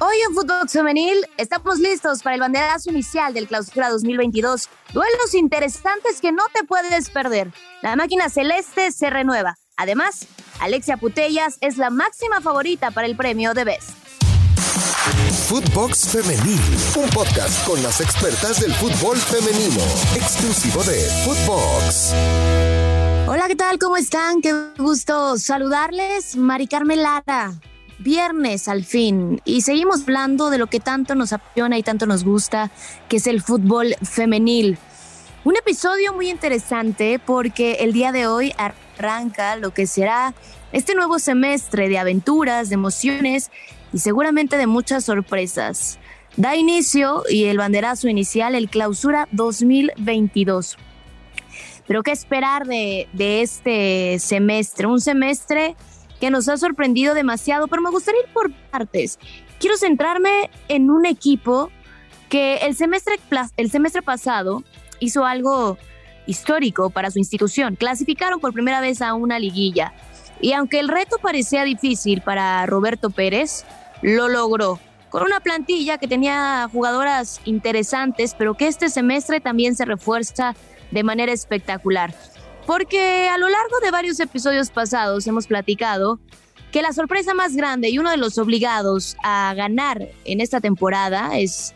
[0.00, 4.68] Hoy en Fútbol Femenil estamos listos para el banderazo inicial del Clausura 2022.
[4.92, 7.52] Duelos interesantes que no te puedes perder.
[7.80, 9.56] La máquina celeste se renueva.
[9.76, 10.26] Además,
[10.60, 13.90] Alexia Putellas es la máxima favorita para el premio de Best.
[15.48, 16.60] Footbox Femenil,
[16.96, 19.82] un podcast con las expertas del fútbol femenino,
[20.16, 22.12] exclusivo de Footbox.
[23.28, 23.78] Hola, ¿qué tal?
[23.78, 24.40] ¿Cómo están?
[24.40, 26.36] Qué gusto saludarles.
[26.36, 27.52] Mari Carmen Lara,
[27.98, 32.24] viernes al fin y seguimos hablando de lo que tanto nos apasiona y tanto nos
[32.24, 32.70] gusta,
[33.08, 34.78] que es el fútbol femenil.
[35.44, 40.34] Un episodio muy interesante porque el día de hoy arranca lo que será
[40.72, 43.50] este nuevo semestre de aventuras, de emociones
[43.92, 45.98] y seguramente de muchas sorpresas.
[46.36, 50.78] Da inicio y el banderazo inicial, el clausura 2022.
[51.86, 54.86] Pero ¿qué esperar de, de este semestre?
[54.86, 55.76] Un semestre
[56.20, 59.18] que nos ha sorprendido demasiado, pero me gustaría ir por partes.
[59.58, 61.70] Quiero centrarme en un equipo
[62.28, 63.14] que el semestre,
[63.56, 64.62] el semestre pasado
[65.00, 65.78] hizo algo
[66.26, 67.76] histórico para su institución.
[67.76, 69.92] Clasificaron por primera vez a una liguilla.
[70.40, 73.64] Y aunque el reto parecía difícil para Roberto Pérez,
[74.02, 74.80] lo logró.
[75.10, 80.56] Con una plantilla que tenía jugadoras interesantes, pero que este semestre también se refuerza
[80.90, 82.14] de manera espectacular.
[82.66, 86.18] Porque a lo largo de varios episodios pasados hemos platicado
[86.72, 91.38] que la sorpresa más grande y uno de los obligados a ganar en esta temporada
[91.38, 91.74] es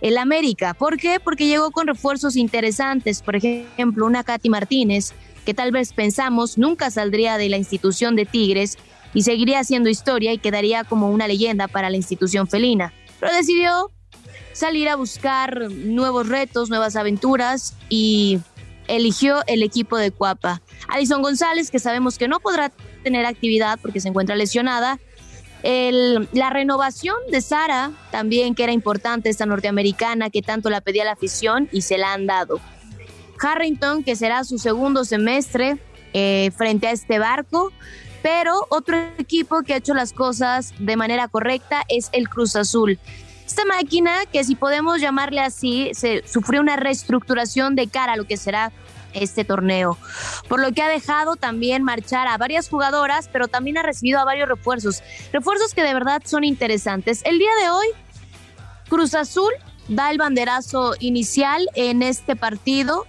[0.00, 0.74] el América.
[0.74, 1.18] ¿Por qué?
[1.20, 3.22] Porque llegó con refuerzos interesantes.
[3.22, 8.26] Por ejemplo, una Katy Martínez, que tal vez pensamos nunca saldría de la institución de
[8.26, 8.76] Tigres
[9.14, 12.92] y seguiría haciendo historia y quedaría como una leyenda para la institución felina.
[13.18, 13.90] Pero decidió
[14.52, 18.38] salir a buscar nuevos retos, nuevas aventuras y
[18.88, 20.62] eligió el equipo de Cuapa.
[20.88, 22.70] Alison González, que sabemos que no podrá
[23.02, 24.98] tener actividad porque se encuentra lesionada.
[25.62, 31.12] la renovación de Sara, también que era importante, esta norteamericana que tanto la pedía la
[31.12, 32.60] afición y se la han dado.
[33.40, 35.78] Harrington, que será su segundo semestre
[36.12, 37.72] eh, frente a este barco.
[38.22, 42.98] Pero otro equipo que ha hecho las cosas de manera correcta es el Cruz Azul.
[43.46, 48.24] Esta máquina, que si podemos llamarle así, se sufrió una reestructuración de cara a lo
[48.24, 48.72] que será
[49.16, 49.98] este torneo,
[50.48, 54.24] por lo que ha dejado también marchar a varias jugadoras, pero también ha recibido a
[54.24, 57.22] varios refuerzos, refuerzos que de verdad son interesantes.
[57.24, 57.86] El día de hoy,
[58.88, 59.52] Cruz Azul
[59.88, 63.06] da el banderazo inicial en este partido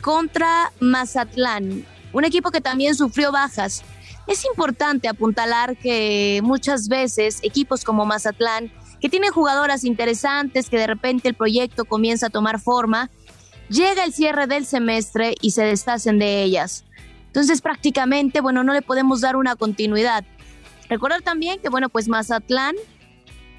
[0.00, 3.82] contra Mazatlán, un equipo que también sufrió bajas.
[4.26, 10.86] Es importante apuntalar que muchas veces equipos como Mazatlán que tiene jugadoras interesantes, que de
[10.86, 13.10] repente el proyecto comienza a tomar forma,
[13.68, 16.84] llega el cierre del semestre y se deshacen de ellas.
[17.26, 20.24] Entonces prácticamente, bueno, no le podemos dar una continuidad.
[20.88, 22.76] Recordar también que, bueno, pues Mazatlán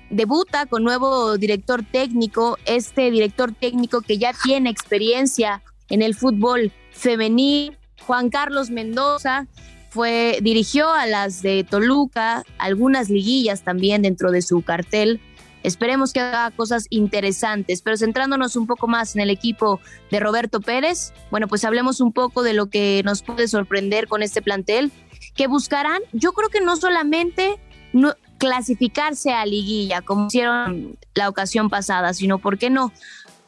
[0.09, 6.71] debuta con nuevo director técnico, este director técnico que ya tiene experiencia en el fútbol
[6.91, 9.47] femenil, Juan Carlos Mendoza,
[9.89, 15.19] fue, dirigió a las de Toluca, algunas liguillas también dentro de su cartel.
[15.63, 19.79] Esperemos que haga cosas interesantes, pero centrándonos un poco más en el equipo
[20.11, 24.23] de Roberto Pérez, bueno, pues hablemos un poco de lo que nos puede sorprender con
[24.23, 24.91] este plantel,
[25.35, 27.59] que buscarán, yo creo que no solamente
[28.37, 32.91] clasificarse a liguilla, como hicieron la ocasión pasada, sino, ¿por qué no?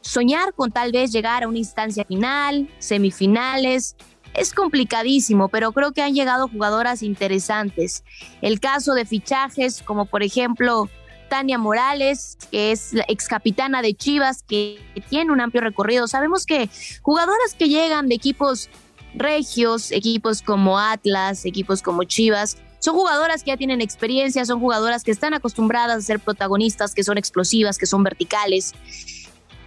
[0.01, 3.95] Soñar con tal vez llegar a una instancia final, semifinales,
[4.33, 8.03] es complicadísimo, pero creo que han llegado jugadoras interesantes.
[8.41, 10.89] El caso de fichajes, como por ejemplo
[11.29, 14.79] Tania Morales, que es la ex capitana de Chivas, que
[15.09, 16.07] tiene un amplio recorrido.
[16.07, 16.69] Sabemos que
[17.01, 18.69] jugadoras que llegan de equipos
[19.13, 25.03] regios, equipos como Atlas, equipos como Chivas, son jugadoras que ya tienen experiencia, son jugadoras
[25.03, 28.73] que están acostumbradas a ser protagonistas, que son explosivas, que son verticales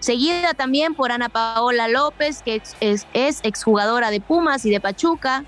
[0.03, 3.07] seguida también por Ana Paola López, que es,
[3.43, 5.45] exjugadora de Pumas y de Pachuca,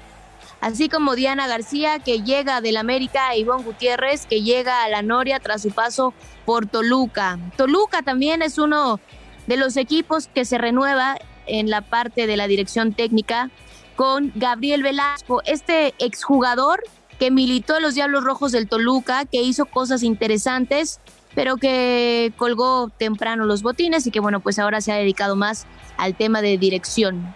[0.64, 5.02] así como Diana García, que llega del América, e Ivonne Gutiérrez, que llega a la
[5.02, 6.14] Noria tras su paso
[6.46, 7.38] por Toluca.
[7.58, 8.98] Toluca también es uno
[9.46, 11.16] de los equipos que se renueva
[11.46, 13.50] en la parte de la dirección técnica
[13.94, 16.82] con Gabriel Velasco, este exjugador
[17.18, 20.98] que militó en los Diablos Rojos del Toluca, que hizo cosas interesantes
[21.34, 25.66] pero que colgó temprano los botines y que bueno, pues ahora se ha dedicado más
[25.96, 27.34] al tema de dirección.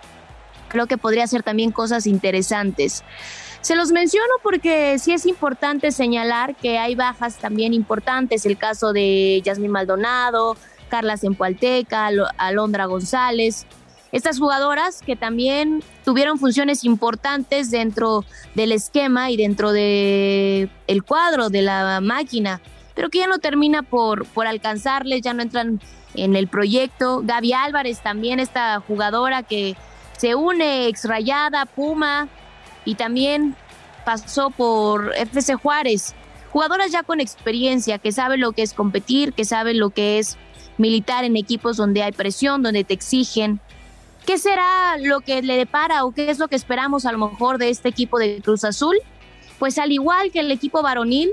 [0.69, 3.05] Creo que podría ser también cosas interesantes.
[3.61, 8.93] Se los menciono porque sí es importante señalar que hay bajas también importantes, el caso
[8.93, 10.57] de Yasmín Maldonado,
[10.89, 13.67] Carla Zempoalteca, Alondra González,
[14.13, 18.25] estas jugadoras que también tuvieron funciones importantes dentro
[18.55, 22.61] del esquema y dentro del el cuadro de la máquina
[22.99, 25.81] pero que ya no termina por, por alcanzarles, ya no entran
[26.17, 27.23] en el proyecto.
[27.23, 29.77] Gaby Álvarez también, esta jugadora que
[30.19, 32.29] se une exrayada, Puma,
[32.85, 33.57] y también
[34.05, 36.15] pasó por FC Juárez.
[36.51, 40.37] Jugadoras ya con experiencia, que saben lo que es competir, que saben lo que es
[40.77, 43.61] militar en equipos donde hay presión, donde te exigen.
[44.27, 47.59] ¿Qué será lo que le depara o qué es lo que esperamos a lo mejor
[47.59, 48.97] de este equipo de Cruz Azul?
[49.59, 51.31] Pues al igual que el equipo varonil,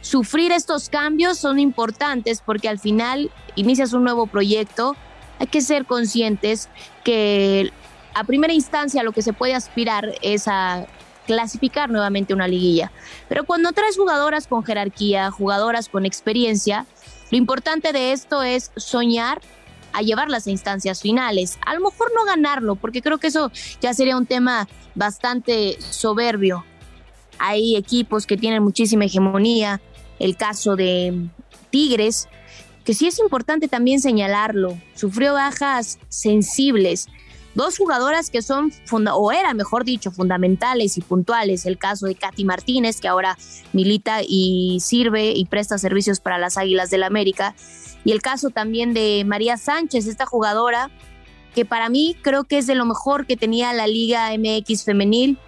[0.00, 4.96] sufrir estos cambios son importantes porque al final inicias un nuevo proyecto.
[5.38, 6.68] Hay que ser conscientes
[7.04, 7.72] que
[8.14, 10.86] a primera instancia lo que se puede aspirar es a
[11.26, 12.90] clasificar nuevamente una liguilla.
[13.28, 16.86] Pero cuando traes jugadoras con jerarquía, jugadoras con experiencia,
[17.30, 19.40] lo importante de esto es soñar
[19.92, 21.58] a llevar las instancias finales.
[21.64, 26.64] A lo mejor no ganarlo, porque creo que eso ya sería un tema bastante soberbio.
[27.38, 29.80] Hay equipos que tienen muchísima hegemonía,
[30.18, 31.28] el caso de
[31.70, 32.28] Tigres,
[32.84, 37.08] que sí es importante también señalarlo, sufrió bajas sensibles.
[37.54, 38.72] Dos jugadoras que son,
[39.12, 41.66] o eran, mejor dicho, fundamentales y puntuales.
[41.66, 43.36] El caso de Katy Martínez, que ahora
[43.72, 47.54] milita y sirve y presta servicios para las Águilas del la América.
[48.04, 50.90] Y el caso también de María Sánchez, esta jugadora
[51.54, 55.38] que para mí creo que es de lo mejor que tenía la Liga MX femenil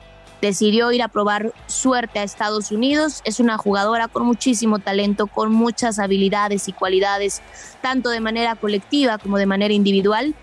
[0.43, 3.23] decidió ir a probar suerte a Estados Unidos.
[3.25, 7.41] Es una jugadora con muchísimo talento, con muchas habilidades y cualidades,
[7.81, 10.35] tanto de manera colectiva como de manera individual.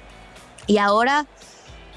[0.67, 1.27] Y ahora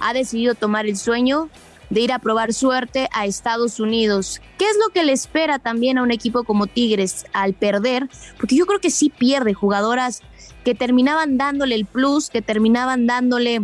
[0.03, 1.49] ha decidido tomar el sueño
[1.91, 4.41] de ir a probar suerte a Estados Unidos.
[4.59, 8.09] ¿Qué es lo que le espera también a un equipo como Tigres al perder?
[8.39, 10.23] Porque yo creo que sí pierde jugadoras
[10.65, 13.63] que terminaban dándole el plus, que terminaban dándole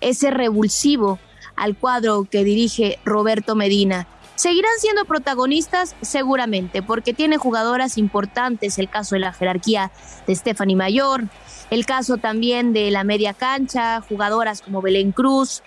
[0.00, 1.18] ese revulsivo
[1.54, 4.06] al cuadro que dirige Roberto Medina.
[4.36, 9.90] Seguirán siendo protagonistas seguramente, porque tiene jugadoras importantes, el caso de la jerarquía
[10.26, 11.24] de Stephanie Mayor,
[11.70, 15.62] el caso también de la media cancha, jugadoras como Belén Cruz,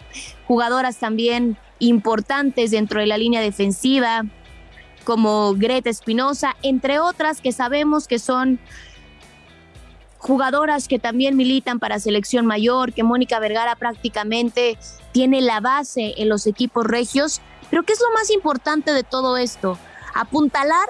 [0.48, 4.24] jugadoras también importantes dentro de la línea defensiva,
[5.04, 8.60] como Greta Espinosa, entre otras que sabemos que son
[10.19, 14.77] jugadoras que también militan para selección mayor, que Mónica Vergara prácticamente
[15.12, 17.42] tiene la base en los equipos regios.
[17.69, 19.80] Pero ¿qué es lo más importante de todo esto?
[20.13, 20.88] Apuntalar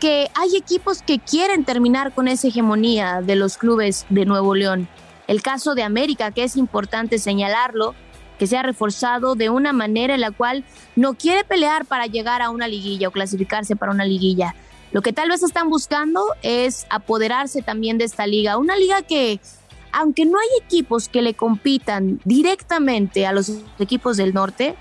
[0.00, 4.88] que hay equipos que quieren terminar con esa hegemonía de los clubes de Nuevo León.
[5.26, 7.94] El caso de América, que es importante señalarlo,
[8.38, 10.64] que se ha reforzado de una manera en la cual
[10.96, 14.54] no quiere pelear para llegar a una liguilla o clasificarse para una liguilla.
[14.92, 19.40] Lo que tal vez están buscando es apoderarse también de esta liga, una liga que,
[19.92, 24.76] aunque no hay equipos que le compitan directamente a los equipos del norte,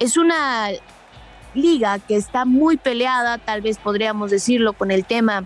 [0.00, 0.70] es una
[1.54, 5.44] liga que está muy peleada, tal vez podríamos decirlo, con el tema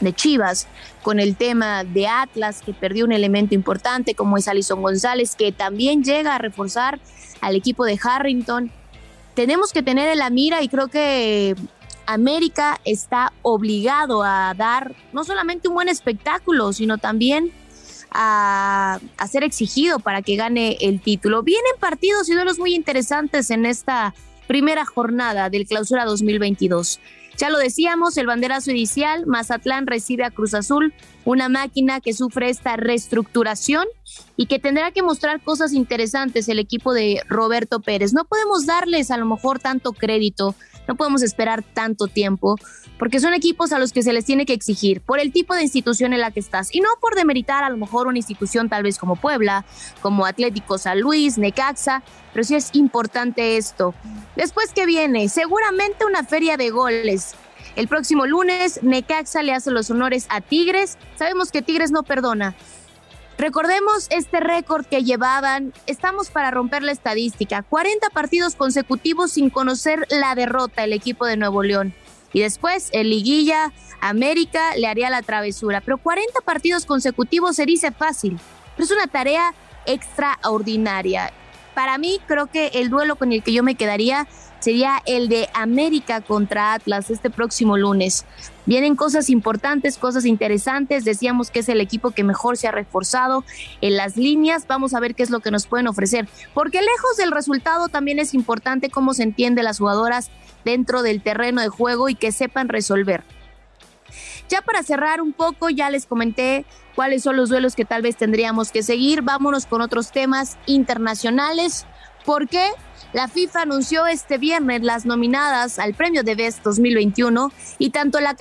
[0.00, 0.66] de Chivas,
[1.02, 5.52] con el tema de Atlas, que perdió un elemento importante como es Alison González, que
[5.52, 6.98] también llega a reforzar
[7.40, 8.70] al equipo de Harrington.
[9.34, 11.54] Tenemos que tener en la mira y creo que
[12.06, 17.52] América está obligado a dar no solamente un buen espectáculo, sino también
[18.10, 21.42] a, ser exigido para que gane el título.
[21.42, 24.14] Vienen partidos y duelos muy interesantes en esta
[24.46, 27.00] primera jornada del clausura 2022.
[27.36, 30.94] Ya lo decíamos, el banderazo inicial, Mazatlán recibe a Cruz Azul,
[31.26, 33.84] una máquina que sufre esta reestructuración
[34.36, 38.14] y que tendrá que mostrar cosas interesantes el equipo de Roberto Pérez.
[38.14, 40.54] No podemos darles a lo mejor tanto crédito
[40.86, 42.56] no podemos esperar tanto tiempo
[42.98, 45.62] porque son equipos a los que se les tiene que exigir por el tipo de
[45.62, 48.82] institución en la que estás y no por demeritar a lo mejor una institución tal
[48.82, 49.64] vez como Puebla,
[50.00, 52.02] como Atlético San Luis, Necaxa,
[52.32, 53.94] pero sí es importante esto.
[54.34, 57.34] Después que viene, seguramente una feria de goles.
[57.74, 60.96] El próximo lunes, Necaxa le hace los honores a Tigres.
[61.16, 62.54] Sabemos que Tigres no perdona.
[63.38, 70.06] Recordemos este récord que llevaban, estamos para romper la estadística, 40 partidos consecutivos sin conocer
[70.08, 71.92] la derrota el equipo de Nuevo León.
[72.32, 75.82] Y después, el liguilla, América le haría la travesura.
[75.82, 78.38] Pero 40 partidos consecutivos se dice fácil,
[78.74, 81.30] pero es una tarea extraordinaria.
[81.74, 84.26] Para mí, creo que el duelo con el que yo me quedaría
[84.60, 88.24] sería el de América contra Atlas este próximo lunes.
[88.66, 91.04] Vienen cosas importantes, cosas interesantes.
[91.04, 93.44] Decíamos que es el equipo que mejor se ha reforzado
[93.80, 94.66] en las líneas.
[94.66, 96.28] Vamos a ver qué es lo que nos pueden ofrecer.
[96.52, 100.30] Porque lejos del resultado también es importante cómo se entiende las jugadoras
[100.64, 103.22] dentro del terreno de juego y que sepan resolver.
[104.48, 108.16] Ya para cerrar un poco, ya les comenté cuáles son los duelos que tal vez
[108.16, 109.22] tendríamos que seguir.
[109.22, 111.86] Vámonos con otros temas internacionales.
[112.24, 112.70] ¿Por qué?
[113.12, 118.34] La FIFA anunció este viernes las nominadas al premio de Best 2021 y tanto la,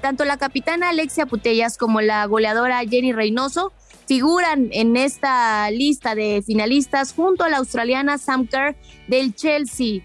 [0.00, 3.72] tanto la capitana Alexia Putellas como la goleadora Jenny Reynoso
[4.06, 8.76] figuran en esta lista de finalistas junto a la australiana Sam Kerr
[9.08, 10.02] del Chelsea.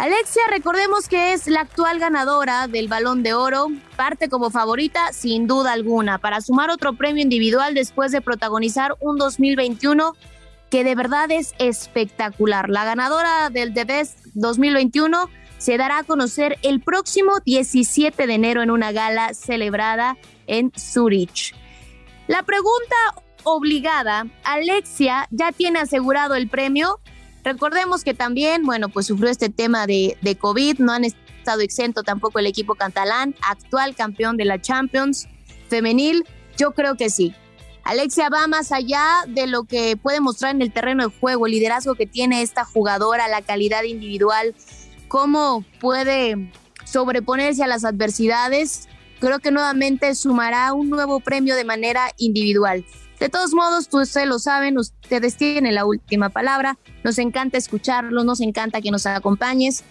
[0.00, 3.66] Alexia, recordemos que es la actual ganadora del Balón de Oro,
[3.96, 9.18] parte como favorita sin duda alguna para sumar otro premio individual después de protagonizar un
[9.18, 10.16] 2021
[10.70, 12.70] que de verdad es espectacular.
[12.70, 15.28] La ganadora del The Best 2021
[15.58, 20.16] se dará a conocer el próximo 17 de enero en una gala celebrada
[20.46, 21.54] en Zurich.
[22.26, 22.96] La pregunta
[23.42, 27.00] obligada, Alexia ya tiene asegurado el premio.
[27.44, 32.02] Recordemos que también, bueno, pues sufrió este tema de, de COVID, no han estado exento
[32.02, 35.28] tampoco el equipo catalán, actual campeón de la Champions
[35.68, 36.24] femenil.
[36.56, 37.34] Yo creo que sí.
[37.84, 41.52] Alexia va más allá de lo que puede mostrar en el terreno de juego, el
[41.52, 44.54] liderazgo que tiene esta jugadora, la calidad individual
[45.10, 46.52] cómo puede
[46.84, 52.84] sobreponerse a las adversidades, creo que nuevamente sumará un nuevo premio de manera individual.
[53.20, 56.78] De todos modos, ustedes lo saben, ustedes tienen la última palabra.
[57.04, 59.84] Nos encanta escucharlos, nos encanta que nos acompañes.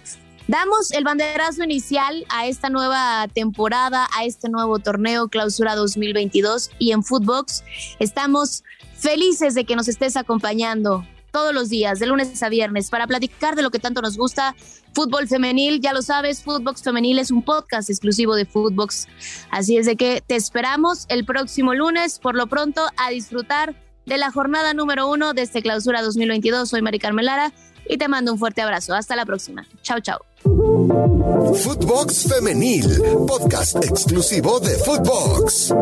[0.47, 6.91] Damos el banderazo inicial a esta nueva temporada, a este nuevo torneo Clausura 2022 y
[6.91, 7.63] en Footbox
[7.99, 8.63] estamos
[8.97, 13.55] felices de que nos estés acompañando todos los días, de lunes a viernes, para platicar
[13.55, 14.55] de lo que tanto nos gusta.
[14.93, 19.07] Fútbol femenil, ya lo sabes, Footbox Femenil es un podcast exclusivo de Footbox.
[19.51, 24.17] Así es de que te esperamos el próximo lunes, por lo pronto, a disfrutar de
[24.17, 26.69] la jornada número uno de este clausura 2022.
[26.69, 27.53] Soy Mari Carmelara
[27.87, 28.93] y te mando un fuerte abrazo.
[28.93, 29.67] Hasta la próxima.
[29.81, 30.19] Chao, chao.
[30.43, 35.73] Footbox Femenil, podcast exclusivo de Footbox.